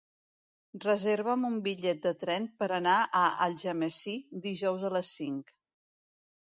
Reserva'm 0.85 1.45
un 1.49 1.59
bitllet 1.67 2.01
de 2.07 2.15
tren 2.25 2.49
per 2.63 2.71
anar 2.79 2.97
a 3.21 3.23
Algemesí 3.49 4.17
dijous 4.49 4.91
a 4.91 4.95
les 4.99 5.15
cinc. 5.23 5.57